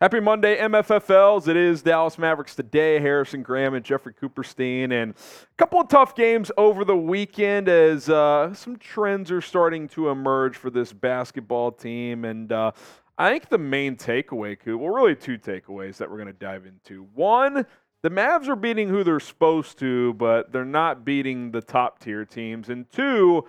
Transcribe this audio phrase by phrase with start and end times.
[0.00, 1.46] Happy Monday, MFFLs.
[1.46, 2.98] It is Dallas Mavericks today.
[3.00, 4.92] Harrison Graham and Jeffrey Cooperstein.
[4.92, 9.88] And a couple of tough games over the weekend as uh, some trends are starting
[9.88, 12.24] to emerge for this basketball team.
[12.24, 12.72] And uh,
[13.18, 17.06] I think the main takeaway, well, really two takeaways that we're going to dive into.
[17.12, 17.66] One,
[18.00, 22.24] the Mavs are beating who they're supposed to, but they're not beating the top tier
[22.24, 22.70] teams.
[22.70, 23.44] And two,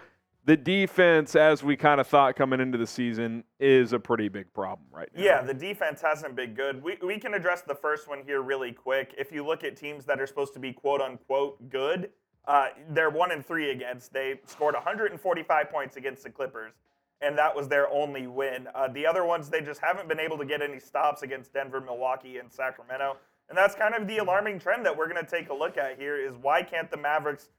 [0.45, 4.51] the defense, as we kind of thought coming into the season, is a pretty big
[4.53, 5.23] problem right now.
[5.23, 6.81] Yeah, the defense hasn't been good.
[6.83, 9.13] We, we can address the first one here really quick.
[9.17, 12.09] If you look at teams that are supposed to be quote unquote good,
[12.47, 14.13] uh, they're one and three against.
[14.13, 16.73] They scored 145 points against the Clippers,
[17.21, 18.67] and that was their only win.
[18.73, 21.81] Uh, the other ones, they just haven't been able to get any stops against Denver,
[21.81, 23.17] Milwaukee, and Sacramento.
[23.49, 25.99] And that's kind of the alarming trend that we're going to take a look at
[25.99, 27.49] here is why can't the Mavericks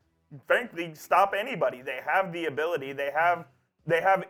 [0.47, 1.83] frankly stop anybody.
[1.83, 2.93] They have the ability.
[2.93, 3.47] They have
[3.87, 4.25] they have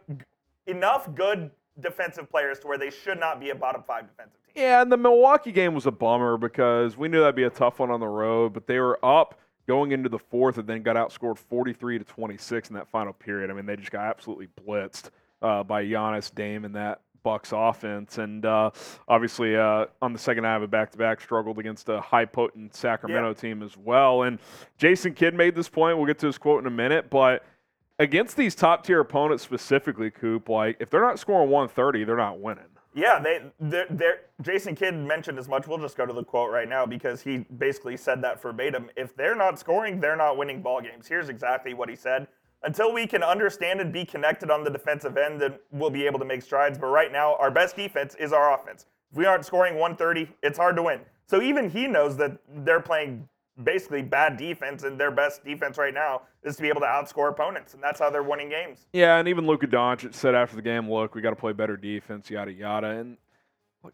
[0.66, 1.50] enough good
[1.80, 4.62] defensive players to where they should not be a bottom five defensive team.
[4.62, 7.78] Yeah, and the Milwaukee game was a bummer because we knew that'd be a tough
[7.78, 10.96] one on the road, but they were up going into the fourth and then got
[10.96, 13.50] outscored 43 to 26 in that final period.
[13.50, 18.18] I mean, they just got absolutely blitzed uh, by Giannis, Dame, and that Bucks offense,
[18.18, 18.70] and uh,
[19.08, 22.74] obviously uh, on the second half of back to back struggled against a high potent
[22.74, 23.34] Sacramento yeah.
[23.34, 24.22] team as well.
[24.22, 24.38] And
[24.78, 25.96] Jason Kidd made this point.
[25.96, 27.44] We'll get to his quote in a minute, but
[27.98, 32.40] against these top tier opponents specifically, Coop, like if they're not scoring 130, they're not
[32.40, 32.64] winning.
[32.94, 35.66] Yeah, they they're, they're, Jason Kidd mentioned as much.
[35.66, 38.90] We'll just go to the quote right now because he basically said that verbatim.
[38.96, 41.06] If they're not scoring, they're not winning ball games.
[41.08, 42.26] Here's exactly what he said
[42.64, 46.18] until we can understand and be connected on the defensive end, then we'll be able
[46.18, 46.78] to make strides.
[46.78, 48.86] But right now, our best defense is our offense.
[49.10, 51.00] If we aren't scoring 130, it's hard to win.
[51.26, 53.28] So even he knows that they're playing
[53.64, 57.28] basically bad defense, and their best defense right now is to be able to outscore
[57.28, 58.86] opponents, and that's how they're winning games.
[58.92, 61.76] Yeah, and even Luka Doncic said after the game, "Look, we got to play better
[61.76, 63.18] defense, yada yada." And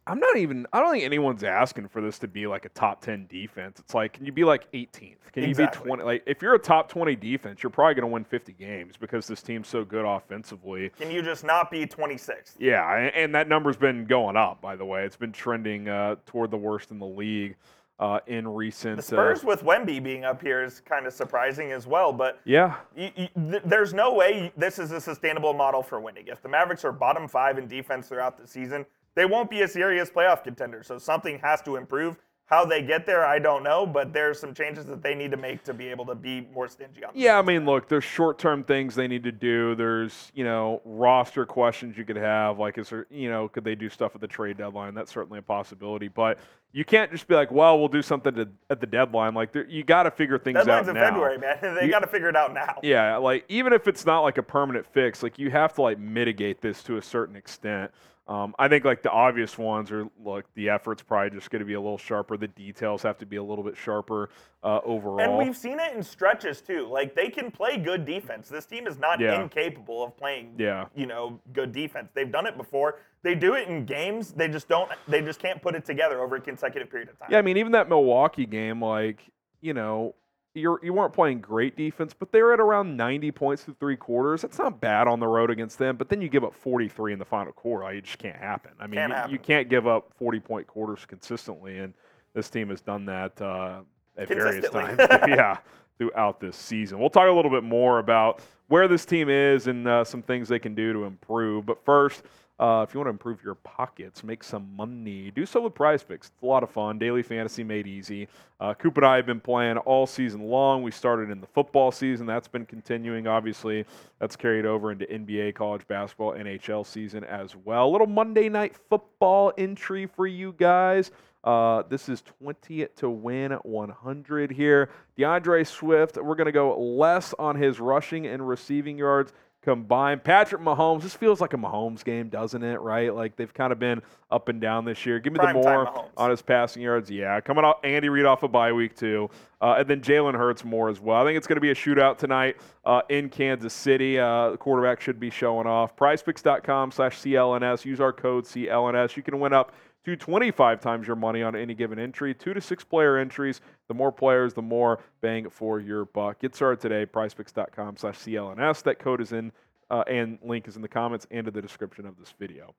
[0.06, 0.66] I'm not even.
[0.72, 3.78] I don't think anyone's asking for this to be like a top ten defense.
[3.78, 5.16] It's like, can you be like 18th?
[5.32, 5.90] Can exactly.
[5.90, 6.02] you be 20?
[6.02, 9.26] Like, if you're a top 20 defense, you're probably going to win 50 games because
[9.26, 10.90] this team's so good offensively.
[10.90, 12.54] Can you just not be 26th?
[12.58, 14.60] Yeah, and that number's been going up.
[14.60, 17.56] By the way, it's been trending uh, toward the worst in the league.
[18.00, 18.94] Uh, in recent.
[18.94, 22.12] The Spurs uh, with Wemby being up here is kind of surprising as well.
[22.12, 23.32] But yeah, th-
[23.64, 26.28] there's no way this is a sustainable model for winning.
[26.28, 28.86] If the Mavericks are bottom five in defense throughout the season,
[29.18, 30.84] they won't be a serious playoff contender.
[30.84, 32.16] So something has to improve.
[32.46, 35.36] How they get there, I don't know, but there's some changes that they need to
[35.36, 37.10] make to be able to be more stingy on.
[37.14, 39.74] Yeah, I mean, look, there's short-term things they need to do.
[39.74, 43.74] There's, you know, roster questions you could have, like, is there, you know, could they
[43.74, 44.94] do stuff at the trade deadline?
[44.94, 46.38] That's certainly a possibility, but
[46.72, 49.34] you can't just be like, well, we'll do something to, at the deadline.
[49.34, 50.64] Like, you got to figure things out.
[50.64, 51.58] Deadline's out in February, man.
[51.78, 52.76] they got to figure it out now.
[52.82, 55.98] Yeah, like even if it's not like a permanent fix, like you have to like
[55.98, 57.90] mitigate this to a certain extent.
[58.28, 61.66] Um, I think like the obvious ones are look the effort's probably just going to
[61.66, 62.36] be a little sharper.
[62.36, 64.28] The details have to be a little bit sharper
[64.62, 65.20] uh, overall.
[65.20, 66.86] And we've seen it in stretches too.
[66.86, 68.50] Like they can play good defense.
[68.50, 69.40] This team is not yeah.
[69.40, 70.54] incapable of playing.
[70.58, 70.86] Yeah.
[70.94, 72.10] You know, good defense.
[72.12, 72.98] They've done it before.
[73.22, 74.32] They do it in games.
[74.32, 74.90] They just don't.
[75.08, 77.28] They just can't put it together over a consecutive period of time.
[77.32, 79.22] Yeah, I mean even that Milwaukee game, like
[79.62, 80.14] you know,
[80.58, 84.42] you're, you weren't playing great defense, but they're at around 90 points through three quarters.
[84.42, 87.18] That's not bad on the road against them, but then you give up 43 in
[87.18, 87.84] the final quarter.
[87.84, 88.72] Like, it just can't happen.
[88.78, 89.32] I mean, can't you, happen.
[89.32, 91.94] you, can't give up 40 point quarters consistently, and
[92.34, 93.80] this team has done that uh,
[94.16, 94.98] at various times.
[95.28, 95.58] yeah,
[95.98, 96.98] throughout this season.
[96.98, 100.48] We'll talk a little bit more about where this team is and uh, some things
[100.48, 101.66] they can do to improve.
[101.66, 102.22] But first,
[102.58, 106.02] Uh, if you want to improve your pockets, make some money, do so with Prize
[106.02, 106.26] Picks.
[106.26, 106.98] It's a lot of fun.
[106.98, 108.26] Daily fantasy made easy.
[108.58, 110.82] Uh, Coop and I have been playing all season long.
[110.82, 112.26] We started in the football season.
[112.26, 113.84] That's been continuing, obviously.
[114.18, 117.86] That's carried over into NBA, college basketball, NHL season as well.
[117.86, 121.12] A little Monday night football entry for you guys.
[121.44, 124.90] Uh, this is 20 to win 100 here.
[125.16, 129.32] D'Andre Swift, we're going to go less on his rushing and receiving yards
[129.62, 130.24] combined.
[130.24, 132.80] Patrick Mahomes, this feels like a Mahomes game, doesn't it?
[132.80, 133.14] Right?
[133.14, 135.18] Like they've kind of been up and down this year.
[135.18, 137.10] Give me Prime the more on his passing yards.
[137.10, 140.64] Yeah, coming off Andy Reid off a bye week too, uh, and then Jalen Hurts
[140.64, 141.20] more as well.
[141.20, 144.18] I think it's going to be a shootout tonight uh, in Kansas City.
[144.18, 145.96] Uh, the quarterback should be showing off.
[145.96, 147.84] PrizePicks.com/clns.
[147.84, 149.16] Use our code CLNS.
[149.16, 149.72] You can win up
[150.04, 152.32] to 25 times your money on any given entry.
[152.34, 153.60] Two to six player entries.
[153.88, 156.40] The more players, the more bang for your buck.
[156.40, 157.06] Get started today.
[157.06, 158.82] PrizePicks.com/clns.
[158.82, 159.52] That code is in
[159.90, 162.74] uh, and link is in the comments and in the description of this video.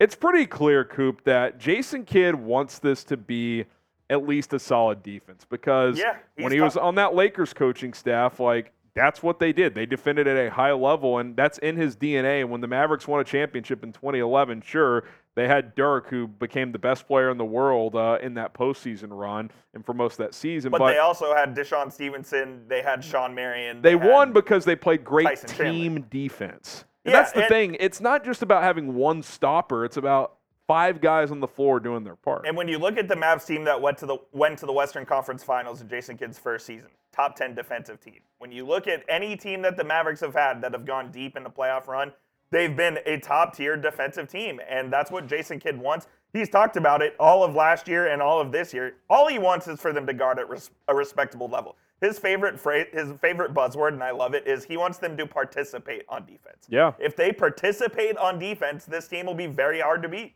[0.00, 3.66] It's pretty clear, Coop, that Jason Kidd wants this to be
[4.10, 8.40] at least a solid defense because Yeah, when he was on that Lakers coaching staff,
[8.40, 9.74] like that's what they did.
[9.74, 12.40] They defended at a high level, and that's in his DNA.
[12.40, 15.04] And when the Mavericks won a championship in 2011, sure,
[15.36, 19.08] they had Dirk, who became the best player in the world uh, in that postseason
[19.10, 20.70] run and for most of that season.
[20.70, 22.62] But, they also had DeShawn Stevenson.
[22.68, 23.82] They had Shawn Marion.
[23.82, 25.64] They had- won because they played great Tyson Chandler.
[25.72, 26.84] team defense.
[27.04, 27.76] And Yeah, that's the and- thing.
[27.80, 29.84] It's not just about having one stopper.
[29.84, 30.36] It's about
[30.66, 32.46] five guys on the floor doing their part.
[32.46, 34.72] And when you look at the Mavs team that went to the went to the
[34.72, 38.20] Western Conference Finals in Jason Kidd's first season, top 10 defensive team.
[38.38, 41.36] When you look at any team that the Mavericks have had that have gone deep
[41.36, 42.12] in the playoff run,
[42.50, 46.06] they've been a top tier defensive team, and that's what Jason Kidd wants.
[46.32, 48.96] He's talked about it all of last year and all of this year.
[49.08, 51.76] All he wants is for them to guard at res- a respectable level.
[52.00, 55.26] His favorite phrase, his favorite buzzword, and I love it, is he wants them to
[55.26, 56.66] participate on defense.
[56.68, 56.92] Yeah.
[56.98, 60.34] If they participate on defense, this team will be very hard to beat.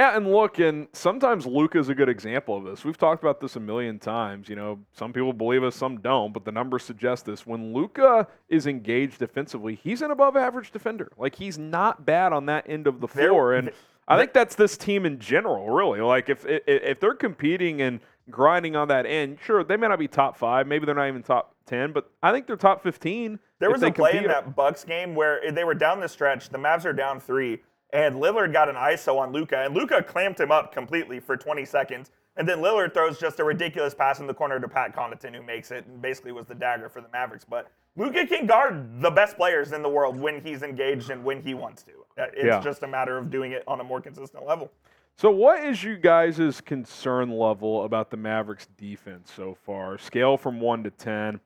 [0.00, 2.86] Yeah, and look, and sometimes Luka is a good example of this.
[2.86, 4.48] We've talked about this a million times.
[4.48, 7.46] You know, some people believe us, some don't, but the numbers suggest this.
[7.46, 11.12] When Luka is engaged defensively, he's an above average defender.
[11.18, 13.52] Like he's not bad on that end of the floor.
[13.52, 13.72] And
[14.08, 16.00] I think that's this team in general, really.
[16.00, 18.00] Like if if, if they're competing and
[18.30, 21.22] grinding on that end, sure, they may not be top five, maybe they're not even
[21.22, 23.38] top ten, but I think they're top fifteen.
[23.58, 26.48] There was a play in that Bucks game where they were down the stretch.
[26.48, 27.60] The Mavs are down three,
[27.92, 31.64] and Lillard got an ISO on Luka, and Luka clamped him up completely for 20
[31.64, 32.10] seconds.
[32.36, 35.42] And then Lillard throws just a ridiculous pass in the corner to Pat Connaughton, who
[35.42, 37.44] makes it and basically was the dagger for the Mavericks.
[37.44, 41.42] But Luka can guard the best players in the world when he's engaged and when
[41.42, 41.92] he wants to.
[42.18, 42.60] Uh, It's Yeah.
[42.60, 44.70] just a matter of doing it on a more consistent level.
[45.16, 49.98] So, what is you guys' concern level about the Mavericks defense so far?
[49.98, 51.40] Scale from 1 to 10.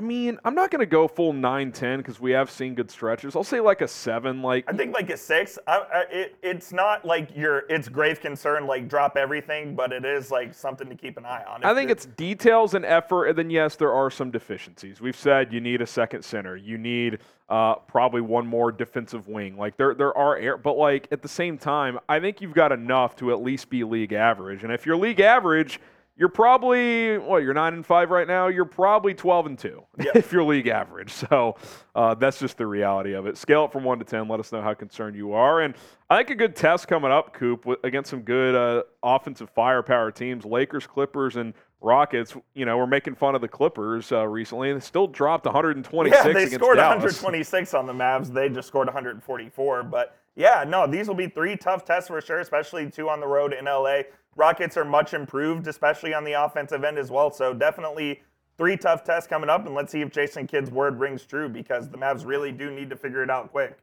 [0.00, 2.90] I mean, I'm not going to go full 9 10 because we have seen good
[2.90, 3.36] stretches.
[3.36, 4.40] I'll say like a 7.
[4.40, 5.58] Like, I think like a six.
[5.66, 7.64] I, I, it, it's not like you're.
[7.68, 8.66] It's grave concern.
[8.66, 11.62] Like drop everything, but it is like something to keep an eye on.
[11.64, 15.02] I think it's details and effort, and then yes, there are some deficiencies.
[15.02, 17.18] We've said you need a second center, you need
[17.50, 19.58] uh, probably one more defensive wing.
[19.58, 22.72] Like there, there are air, but like at the same time, I think you've got
[22.72, 24.64] enough to at least be league average.
[24.64, 25.78] And if you're league average,
[26.20, 28.48] you're probably well, you're nine and five right now.
[28.48, 30.10] You're probably twelve and two Yeah.
[30.14, 31.10] if you're league average.
[31.10, 31.56] So
[31.94, 33.38] uh, that's just the reality of it.
[33.38, 34.28] Scale it from one to ten.
[34.28, 35.62] Let us know how concerned you are.
[35.62, 35.74] And
[36.10, 40.44] I think a good test coming up, Coop, against some good uh, offensive firepower teams,
[40.44, 42.34] Lakers, Clippers, and Rockets.
[42.52, 46.14] You know, we're making fun of the Clippers uh, recently, and they still dropped 126
[46.26, 47.02] Yeah, they scored Dallas.
[47.02, 48.28] 126 on the Mavs.
[48.30, 49.84] They just scored 144.
[49.84, 53.26] But yeah, no, these will be three tough tests for sure, especially two on the
[53.26, 54.00] road in LA.
[54.36, 57.30] Rockets are much improved, especially on the offensive end as well.
[57.30, 58.22] So definitely
[58.56, 61.90] three tough tests coming up, and let's see if Jason Kidd's word rings true because
[61.90, 63.76] the Mavs really do need to figure it out quick.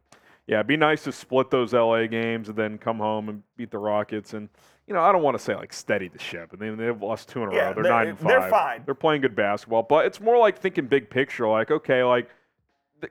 [0.48, 3.70] Yeah, it'd be nice to split those LA games and then come home and beat
[3.70, 4.34] the Rockets.
[4.34, 4.50] And
[4.88, 6.52] you know, I don't want to say like steady the ship.
[6.54, 7.74] I mean, they've lost two in a Yeah, row.
[7.76, 8.28] They're, they're- nine and five.
[8.30, 8.82] they're fine.
[8.86, 11.48] They're playing good basketball, but it's more like thinking big picture.
[11.48, 12.30] Like, okay, like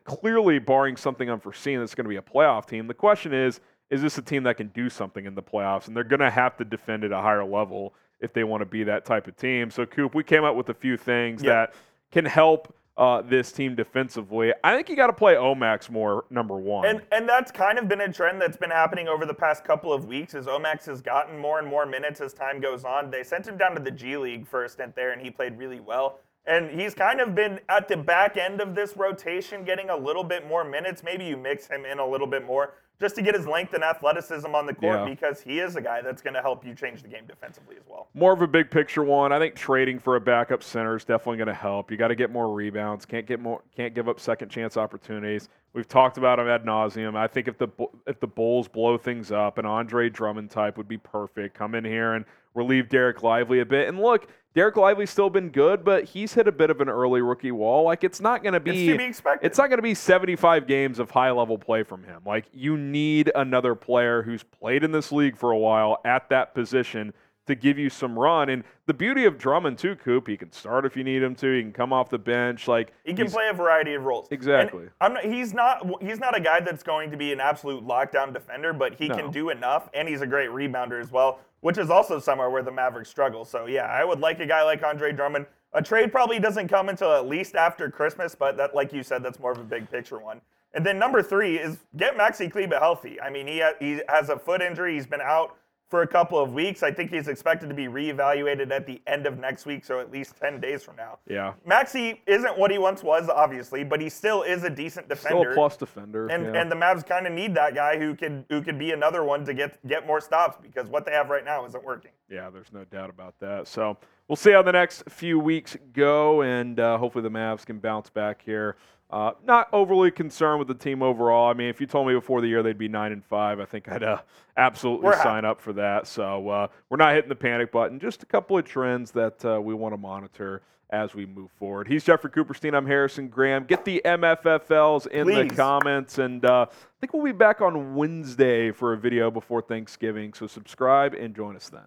[0.05, 2.87] clearly, barring something unforeseen, that's going to be a playoff team.
[2.87, 5.87] The question is, is this a team that can do something in the playoffs?
[5.87, 8.67] And they're going to have to defend at a higher level if they want to
[8.67, 9.71] be that type of team.
[9.71, 11.51] So, Coop, we came up with a few things Yeah.
[11.51, 11.75] that
[12.11, 14.55] can help uh, this team defensively.
[14.65, 16.87] I think you got to play Omax more, number one.
[16.89, 19.93] And and that's kind of been a trend that's been happening over the past couple
[19.93, 23.11] of weeks as Omax has gotten more and more minutes as time goes on.
[23.11, 25.59] They sent him down to the G League for a stint there and he played
[25.59, 26.21] really well.
[26.47, 30.23] And he's kind of been at the back end of this rotation, getting a little
[30.25, 31.03] bit more minutes.
[31.03, 33.85] Maybe you mix him in a little bit more just to get his length and
[33.85, 35.05] athleticism on the court Yeah.
[35.05, 37.83] because he is a guy that's going to help you change the game defensively as
[37.87, 38.09] well.
[38.15, 39.33] More of a big picture one.
[39.33, 41.91] I think trading for a backup center is definitely going to help.
[41.91, 43.05] You got to get more rebounds.
[43.05, 43.61] Can't get more.
[43.77, 45.49] Can't give up second chance opportunities.
[45.75, 47.17] We've talked about him ad nauseum.
[47.17, 47.69] I think if the
[48.07, 51.55] if the Bulls blow things up, an Andre Drummond type would be perfect.
[51.55, 52.25] Come in here and
[52.55, 53.89] relieve Dereck Lively a bit.
[53.89, 57.21] And look, Dereck Lively's still been good, but he's hit a bit of an early
[57.21, 57.85] rookie wall.
[57.85, 58.89] Like it's not going to be.
[58.89, 59.31] It's be.
[59.43, 62.23] It's not going to be 75 games of high level play from him.
[62.25, 66.55] Like, you need another player who's played in this league for a while at that
[66.55, 67.13] position
[67.47, 68.49] to give you some run.
[68.49, 71.53] And the beauty of Drummond, too, Coop, he can start if you need him to.
[71.57, 72.69] He can come off the bench.
[72.69, 74.29] Like, He can play a variety of roles.
[74.31, 74.87] Exactly.
[75.01, 78.73] Not, he's not he's not a guy that's going to be an absolute lockdown defender,
[78.73, 79.17] but he No.
[79.17, 82.63] can do enough, and he's a great rebounder as well, which is also somewhere where
[82.63, 83.45] the Mavericks struggle.
[83.45, 85.47] So yeah, I would like a guy like Andre Drummond.
[85.73, 89.23] A trade probably doesn't come until at least after Christmas, but that, like you said,
[89.23, 90.41] that's more of a big picture one.
[90.75, 93.21] And then number three is get Maxi Kleber healthy.
[93.21, 94.95] I mean, he ha- he has a foot injury.
[94.95, 95.57] He's been out
[95.89, 96.83] for a couple of weeks.
[96.83, 100.11] I think he's expected to be reevaluated at the end of next week, so at
[100.11, 101.19] least 10 days from now.
[101.29, 101.53] Yeah.
[101.69, 105.51] Maxi isn't what he once was, obviously, but he still is a decent Still defender.
[105.53, 106.27] a plus defender.
[106.29, 106.61] and yeah.
[106.61, 109.45] and the Mavs kind of need that guy who can who can be another one
[109.45, 112.11] to get get more stops because what they have right now isn't working.
[112.31, 113.69] Yeah, there's no doubt about that.
[113.69, 113.97] So
[114.29, 118.11] we'll see how the next few weeks go, and uh, hopefully the Mavs can bounce
[118.11, 118.77] back here.
[119.09, 121.49] Uh, not overly concerned with the team overall.
[121.49, 123.65] I mean, if you told me before the year they'd be nine and five, I
[123.65, 124.19] think I'd uh,
[124.57, 126.09] absolutely We're sign up for that.
[126.09, 128.01] So uh, we're not hitting the panic button.
[128.01, 131.87] Just a couple of trends that uh, we want to monitor as we move forward.
[131.87, 132.75] He's Jeffrey Cooperstein.
[132.75, 133.65] I'm Harrison Graham.
[133.65, 138.73] Get the MFFLs in the comments, and uh, I think we'll be back on Wednesday
[138.73, 140.33] for a video before Thanksgiving.
[140.33, 141.87] So subscribe and join us then.